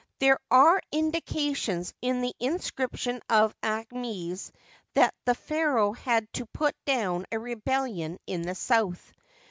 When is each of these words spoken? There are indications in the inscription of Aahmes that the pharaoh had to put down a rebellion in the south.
There 0.17 0.39
are 0.49 0.81
indications 0.91 1.93
in 2.01 2.21
the 2.21 2.33
inscription 2.39 3.21
of 3.29 3.53
Aahmes 3.61 4.49
that 4.95 5.13
the 5.25 5.35
pharaoh 5.35 5.93
had 5.93 6.27
to 6.33 6.47
put 6.47 6.73
down 6.85 7.27
a 7.31 7.37
rebellion 7.37 8.17
in 8.25 8.41
the 8.41 8.55
south. 8.55 9.13